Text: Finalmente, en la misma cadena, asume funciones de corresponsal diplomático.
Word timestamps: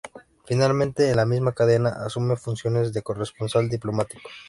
Finalmente, 0.45 1.11
en 1.11 1.17
la 1.17 1.27
misma 1.27 1.51
cadena, 1.53 1.89
asume 1.89 2.35
funciones 2.35 2.91
de 2.91 3.03
corresponsal 3.03 3.69
diplomático. 3.69 4.27